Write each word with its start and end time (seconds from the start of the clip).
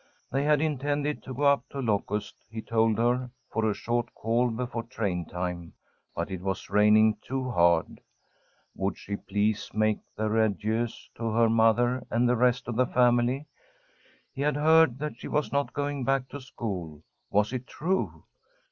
They 0.31 0.45
had 0.45 0.61
intended 0.61 1.21
to 1.21 1.33
go 1.35 1.43
up 1.43 1.61
to 1.69 1.79
Locust, 1.79 2.33
he 2.49 2.59
told 2.63 2.97
her, 2.97 3.29
for 3.51 3.69
a 3.69 3.75
short 3.75 4.11
call 4.15 4.49
before 4.49 4.81
train 4.81 5.25
time, 5.25 5.73
but 6.15 6.31
it 6.31 6.41
was 6.41 6.71
raining 6.71 7.17
too 7.21 7.51
hard. 7.51 8.01
Would 8.75 8.97
she 8.97 9.15
please 9.15 9.69
make 9.75 9.99
their 10.17 10.37
adieus 10.37 11.07
to 11.17 11.29
her 11.29 11.51
mother 11.51 12.03
and 12.09 12.27
the 12.27 12.35
rest 12.35 12.67
of 12.67 12.75
the 12.77 12.87
family. 12.87 13.45
He 14.33 14.41
had 14.41 14.55
heard 14.55 14.97
that 14.97 15.19
she 15.19 15.27
was 15.27 15.51
not 15.53 15.71
going 15.71 16.03
back 16.03 16.29
to 16.29 16.41
school. 16.41 17.03
Was 17.29 17.53
it 17.53 17.67
true? 17.67 18.23